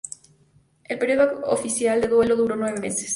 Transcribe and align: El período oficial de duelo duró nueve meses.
El 0.85 0.97
período 0.97 1.41
oficial 1.45 2.01
de 2.01 2.07
duelo 2.07 2.35
duró 2.35 2.55
nueve 2.55 2.79
meses. 2.79 3.09